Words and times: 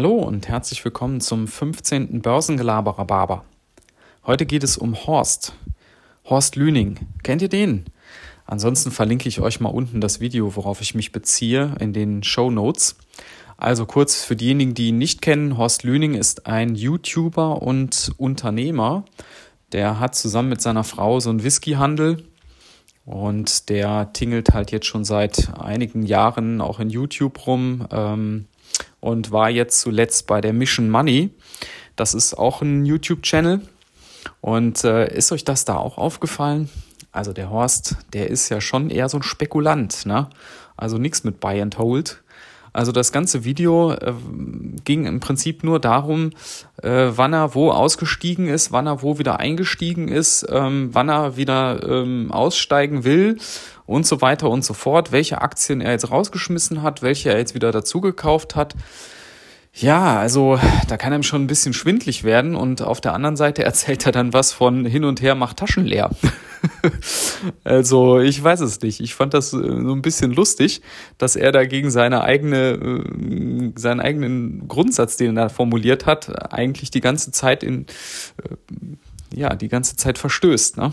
Hallo 0.00 0.14
und 0.14 0.48
herzlich 0.48 0.82
willkommen 0.82 1.20
zum 1.20 1.46
15. 1.46 2.22
Börsengelaberer 2.22 3.04
Barber. 3.04 3.44
Heute 4.24 4.46
geht 4.46 4.64
es 4.64 4.78
um 4.78 4.94
Horst. 4.94 5.52
Horst 6.24 6.56
Lüning. 6.56 6.98
Kennt 7.22 7.42
ihr 7.42 7.50
den? 7.50 7.84
Ansonsten 8.46 8.92
verlinke 8.92 9.28
ich 9.28 9.42
euch 9.42 9.60
mal 9.60 9.68
unten 9.68 10.00
das 10.00 10.18
Video, 10.18 10.56
worauf 10.56 10.80
ich 10.80 10.94
mich 10.94 11.12
beziehe, 11.12 11.74
in 11.80 11.92
den 11.92 12.22
Show 12.22 12.50
Notes. 12.50 12.96
Also 13.58 13.84
kurz 13.84 14.24
für 14.24 14.36
diejenigen, 14.36 14.72
die 14.72 14.88
ihn 14.88 14.96
nicht 14.96 15.20
kennen, 15.20 15.58
Horst 15.58 15.82
Lüning 15.82 16.14
ist 16.14 16.46
ein 16.46 16.76
YouTuber 16.76 17.60
und 17.60 18.10
Unternehmer. 18.16 19.04
Der 19.72 20.00
hat 20.00 20.14
zusammen 20.14 20.48
mit 20.48 20.62
seiner 20.62 20.82
Frau 20.82 21.20
so 21.20 21.28
einen 21.28 21.42
Whiskyhandel 21.42 22.24
und 23.04 23.68
der 23.68 24.14
tingelt 24.14 24.54
halt 24.54 24.72
jetzt 24.72 24.86
schon 24.86 25.04
seit 25.04 25.52
einigen 25.58 26.04
Jahren 26.04 26.62
auch 26.62 26.80
in 26.80 26.88
YouTube 26.88 27.46
rum. 27.46 27.86
Ähm, 27.90 28.46
und 29.00 29.32
war 29.32 29.50
jetzt 29.50 29.80
zuletzt 29.80 30.26
bei 30.26 30.40
der 30.40 30.52
Mission 30.52 30.90
Money. 30.90 31.30
Das 31.96 32.14
ist 32.14 32.34
auch 32.34 32.62
ein 32.62 32.84
YouTube-Channel. 32.86 33.60
Und 34.40 34.84
äh, 34.84 35.12
ist 35.14 35.32
euch 35.32 35.44
das 35.44 35.64
da 35.64 35.76
auch 35.76 35.98
aufgefallen? 35.98 36.68
Also 37.12 37.32
der 37.32 37.50
Horst, 37.50 37.96
der 38.12 38.30
ist 38.30 38.48
ja 38.48 38.60
schon 38.60 38.90
eher 38.90 39.08
so 39.08 39.18
ein 39.18 39.22
Spekulant, 39.22 40.06
ne? 40.06 40.28
Also 40.76 40.98
nichts 40.98 41.24
mit 41.24 41.40
Buy 41.40 41.60
and 41.60 41.78
Hold. 41.78 42.22
Also 42.72 42.92
das 42.92 43.10
ganze 43.10 43.44
Video 43.44 43.92
äh, 43.92 44.14
ging 44.84 45.04
im 45.04 45.18
Prinzip 45.18 45.64
nur 45.64 45.80
darum, 45.80 46.30
äh, 46.82 47.08
wann 47.10 47.32
er 47.32 47.54
wo 47.54 47.70
ausgestiegen 47.70 48.46
ist, 48.46 48.70
wann 48.70 48.86
er 48.86 49.02
wo 49.02 49.18
wieder 49.18 49.40
eingestiegen 49.40 50.06
ist, 50.06 50.46
ähm, 50.48 50.90
wann 50.92 51.08
er 51.08 51.36
wieder 51.36 51.82
ähm, 51.82 52.30
aussteigen 52.30 53.02
will 53.02 53.38
und 53.90 54.06
so 54.06 54.20
weiter 54.20 54.48
und 54.48 54.64
so 54.64 54.72
fort, 54.72 55.10
welche 55.10 55.42
Aktien 55.42 55.80
er 55.80 55.90
jetzt 55.90 56.10
rausgeschmissen 56.10 56.82
hat, 56.82 57.02
welche 57.02 57.30
er 57.30 57.38
jetzt 57.38 57.54
wieder 57.54 57.72
dazugekauft 57.72 58.54
hat. 58.54 58.76
Ja, 59.74 60.18
also 60.18 60.58
da 60.88 60.96
kann 60.96 61.12
einem 61.12 61.22
schon 61.24 61.42
ein 61.42 61.46
bisschen 61.48 61.72
schwindlig 61.72 62.22
werden 62.22 62.54
und 62.54 62.82
auf 62.82 63.00
der 63.00 63.14
anderen 63.14 63.36
Seite 63.36 63.62
erzählt 63.64 64.06
er 64.06 64.12
dann 64.12 64.32
was 64.32 64.52
von 64.52 64.84
hin 64.84 65.04
und 65.04 65.20
her 65.22 65.34
macht 65.34 65.56
Taschen 65.56 65.86
leer. 65.86 66.10
also 67.64 68.20
ich 68.20 68.42
weiß 68.42 68.60
es 68.60 68.80
nicht. 68.80 69.00
Ich 69.00 69.14
fand 69.16 69.34
das 69.34 69.52
äh, 69.52 69.58
so 69.58 69.92
ein 69.92 70.02
bisschen 70.02 70.32
lustig, 70.32 70.82
dass 71.18 71.34
er 71.34 71.50
dagegen 71.50 71.90
seine 71.90 72.22
eigene, 72.22 72.72
äh, 72.72 73.72
seinen 73.74 74.00
eigenen 74.00 74.68
Grundsatz, 74.68 75.16
den 75.16 75.36
er 75.36 75.50
formuliert 75.50 76.06
hat, 76.06 76.52
eigentlich 76.52 76.92
die 76.92 77.00
ganze 77.00 77.32
Zeit 77.32 77.64
in, 77.64 77.86
äh, 78.38 79.36
ja, 79.36 79.56
die 79.56 79.68
ganze 79.68 79.96
Zeit 79.96 80.18
verstößt. 80.18 80.76
Ne? 80.76 80.92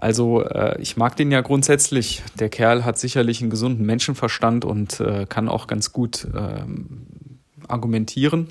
Also 0.00 0.44
ich 0.78 0.96
mag 0.96 1.14
den 1.16 1.30
ja 1.30 1.42
grundsätzlich. 1.42 2.22
Der 2.38 2.48
Kerl 2.48 2.86
hat 2.86 2.98
sicherlich 2.98 3.42
einen 3.42 3.50
gesunden 3.50 3.84
Menschenverstand 3.84 4.64
und 4.64 5.02
kann 5.28 5.48
auch 5.48 5.66
ganz 5.66 5.92
gut 5.92 6.26
ähm, 6.34 7.06
argumentieren. 7.68 8.48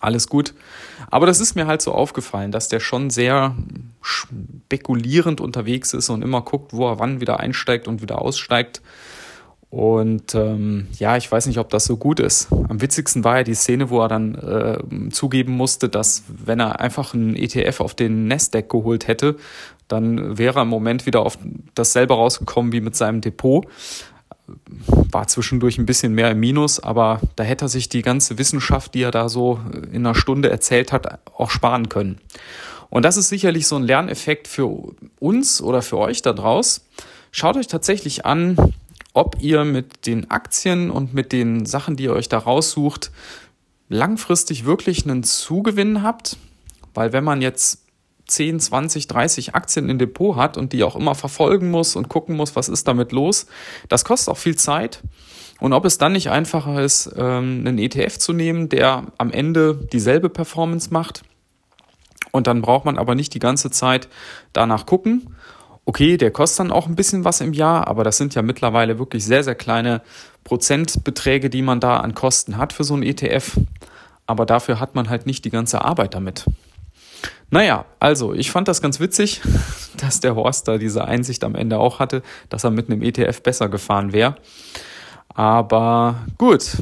Alles 0.00 0.28
gut. 0.28 0.54
Aber 1.10 1.26
das 1.26 1.40
ist 1.40 1.54
mir 1.54 1.66
halt 1.66 1.82
so 1.82 1.92
aufgefallen, 1.92 2.52
dass 2.52 2.68
der 2.68 2.80
schon 2.80 3.10
sehr 3.10 3.54
spekulierend 4.00 5.40
unterwegs 5.40 5.94
ist 5.94 6.08
und 6.10 6.22
immer 6.22 6.42
guckt, 6.42 6.72
wo 6.72 6.88
er 6.88 6.98
wann 6.98 7.20
wieder 7.20 7.40
einsteigt 7.40 7.86
und 7.86 8.02
wieder 8.02 8.20
aussteigt. 8.20 8.82
Und 9.70 10.34
ähm, 10.34 10.88
ja, 10.98 11.16
ich 11.16 11.30
weiß 11.30 11.46
nicht, 11.46 11.58
ob 11.58 11.70
das 11.70 11.84
so 11.84 11.96
gut 11.96 12.18
ist. 12.18 12.48
Am 12.50 12.80
witzigsten 12.80 13.22
war 13.22 13.38
ja 13.38 13.44
die 13.44 13.54
Szene, 13.54 13.88
wo 13.88 14.00
er 14.00 14.08
dann 14.08 14.34
äh, 14.34 15.10
zugeben 15.10 15.52
musste, 15.52 15.88
dass 15.88 16.24
wenn 16.28 16.58
er 16.58 16.80
einfach 16.80 17.14
einen 17.14 17.36
ETF 17.36 17.80
auf 17.80 17.94
den 17.94 18.26
Nasdaq 18.26 18.68
geholt 18.68 19.06
hätte, 19.06 19.36
dann 19.86 20.38
wäre 20.38 20.58
er 20.58 20.62
im 20.62 20.68
Moment 20.68 21.06
wieder 21.06 21.20
auf 21.20 21.38
dasselbe 21.74 22.14
rausgekommen 22.14 22.72
wie 22.72 22.80
mit 22.80 22.96
seinem 22.96 23.20
Depot 23.20 23.66
war 25.12 25.26
zwischendurch 25.26 25.78
ein 25.78 25.86
bisschen 25.86 26.14
mehr 26.14 26.30
im 26.30 26.40
Minus, 26.40 26.80
aber 26.80 27.20
da 27.36 27.44
hätte 27.44 27.66
er 27.66 27.68
sich 27.68 27.88
die 27.88 28.02
ganze 28.02 28.38
Wissenschaft, 28.38 28.94
die 28.94 29.02
er 29.02 29.10
da 29.10 29.28
so 29.28 29.60
in 29.92 30.06
einer 30.06 30.14
Stunde 30.14 30.50
erzählt 30.50 30.92
hat, 30.92 31.20
auch 31.36 31.50
sparen 31.50 31.88
können. 31.88 32.18
Und 32.88 33.04
das 33.04 33.16
ist 33.16 33.28
sicherlich 33.28 33.66
so 33.66 33.76
ein 33.76 33.84
Lerneffekt 33.84 34.48
für 34.48 34.92
uns 35.20 35.62
oder 35.62 35.82
für 35.82 35.98
euch 35.98 36.22
da 36.22 36.32
draus. 36.32 36.84
Schaut 37.30 37.56
euch 37.56 37.68
tatsächlich 37.68 38.26
an, 38.26 38.56
ob 39.12 39.36
ihr 39.40 39.64
mit 39.64 40.06
den 40.06 40.30
Aktien 40.30 40.90
und 40.90 41.14
mit 41.14 41.32
den 41.32 41.66
Sachen, 41.66 41.96
die 41.96 42.04
ihr 42.04 42.12
euch 42.12 42.28
da 42.28 42.38
raussucht, 42.38 43.10
langfristig 43.88 44.64
wirklich 44.64 45.04
einen 45.04 45.24
Zugewinn 45.24 46.02
habt. 46.02 46.36
Weil 46.94 47.12
wenn 47.12 47.24
man 47.24 47.42
jetzt 47.42 47.84
10, 48.30 48.60
20, 48.60 49.08
30 49.08 49.54
Aktien 49.54 49.88
im 49.88 49.98
Depot 49.98 50.36
hat 50.36 50.56
und 50.56 50.72
die 50.72 50.84
auch 50.84 50.96
immer 50.96 51.14
verfolgen 51.14 51.70
muss 51.70 51.96
und 51.96 52.08
gucken 52.08 52.36
muss, 52.36 52.56
was 52.56 52.68
ist 52.68 52.86
damit 52.88 53.12
los. 53.12 53.46
Das 53.88 54.04
kostet 54.04 54.32
auch 54.32 54.38
viel 54.38 54.56
Zeit. 54.56 55.02
Und 55.58 55.72
ob 55.72 55.84
es 55.84 55.98
dann 55.98 56.12
nicht 56.12 56.30
einfacher 56.30 56.82
ist, 56.82 57.12
ähm, 57.16 57.64
einen 57.66 57.78
ETF 57.78 58.18
zu 58.18 58.32
nehmen, 58.32 58.68
der 58.68 59.06
am 59.18 59.30
Ende 59.30 59.74
dieselbe 59.92 60.30
Performance 60.30 60.90
macht. 60.92 61.22
Und 62.32 62.46
dann 62.46 62.62
braucht 62.62 62.84
man 62.84 62.96
aber 62.96 63.14
nicht 63.14 63.34
die 63.34 63.40
ganze 63.40 63.70
Zeit 63.70 64.08
danach 64.52 64.86
gucken. 64.86 65.34
Okay, 65.90 66.16
der 66.16 66.30
kostet 66.30 66.60
dann 66.60 66.70
auch 66.70 66.86
ein 66.86 66.94
bisschen 66.94 67.24
was 67.24 67.40
im 67.40 67.52
Jahr, 67.52 67.88
aber 67.88 68.04
das 68.04 68.16
sind 68.16 68.36
ja 68.36 68.42
mittlerweile 68.42 69.00
wirklich 69.00 69.24
sehr, 69.24 69.42
sehr 69.42 69.56
kleine 69.56 70.02
Prozentbeträge, 70.44 71.50
die 71.50 71.62
man 71.62 71.80
da 71.80 71.96
an 71.96 72.14
Kosten 72.14 72.58
hat 72.58 72.72
für 72.72 72.84
so 72.84 72.94
einen 72.94 73.02
ETF. 73.02 73.58
Aber 74.24 74.46
dafür 74.46 74.78
hat 74.78 74.94
man 74.94 75.10
halt 75.10 75.26
nicht 75.26 75.44
die 75.44 75.50
ganze 75.50 75.84
Arbeit 75.84 76.14
damit. 76.14 76.44
Naja, 77.50 77.86
also 77.98 78.32
ich 78.34 78.52
fand 78.52 78.68
das 78.68 78.80
ganz 78.80 79.00
witzig, 79.00 79.40
dass 79.96 80.20
der 80.20 80.36
Horst 80.36 80.68
da 80.68 80.78
diese 80.78 81.06
Einsicht 81.06 81.42
am 81.42 81.56
Ende 81.56 81.80
auch 81.80 81.98
hatte, 81.98 82.22
dass 82.50 82.62
er 82.62 82.70
mit 82.70 82.88
einem 82.88 83.02
ETF 83.02 83.42
besser 83.42 83.68
gefahren 83.68 84.12
wäre. 84.12 84.36
Aber 85.34 86.20
gut, 86.38 86.76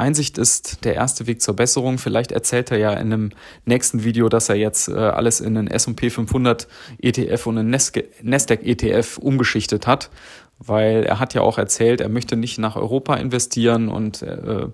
Einsicht 0.00 0.38
ist 0.38 0.84
der 0.84 0.94
erste 0.94 1.26
Weg 1.26 1.40
zur 1.40 1.54
Besserung. 1.54 1.98
Vielleicht 1.98 2.32
erzählt 2.32 2.70
er 2.70 2.78
ja 2.78 2.92
in 2.92 3.12
einem 3.12 3.30
nächsten 3.64 4.02
Video, 4.02 4.28
dass 4.28 4.48
er 4.48 4.56
jetzt 4.56 4.88
äh, 4.88 4.94
alles 4.94 5.40
in 5.40 5.56
einen 5.56 5.68
S&P 5.68 6.10
500 6.10 6.66
ETF 6.98 7.46
und 7.46 7.58
einen 7.58 7.70
Nasdaq 7.70 8.60
ETF 8.64 9.18
umgeschichtet 9.18 9.86
hat, 9.86 10.10
weil 10.58 11.04
er 11.04 11.20
hat 11.20 11.34
ja 11.34 11.42
auch 11.42 11.58
erzählt, 11.58 12.00
er 12.00 12.08
möchte 12.08 12.36
nicht 12.36 12.58
nach 12.58 12.76
Europa 12.76 13.14
investieren 13.16 13.88
und 13.88 14.22
äh, 14.22 14.66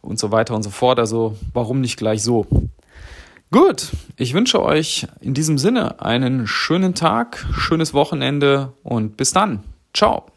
und 0.00 0.18
so 0.18 0.32
weiter 0.32 0.54
und 0.54 0.62
so 0.62 0.70
fort. 0.70 0.98
Also 0.98 1.36
warum 1.52 1.80
nicht 1.80 1.96
gleich 1.96 2.22
so? 2.22 2.46
Gut, 3.50 3.90
ich 4.16 4.32
wünsche 4.32 4.62
euch 4.62 5.06
in 5.20 5.34
diesem 5.34 5.58
Sinne 5.58 6.00
einen 6.00 6.46
schönen 6.46 6.94
Tag, 6.94 7.46
schönes 7.52 7.92
Wochenende 7.92 8.72
und 8.82 9.16
bis 9.16 9.32
dann. 9.32 9.62
Ciao. 9.92 10.31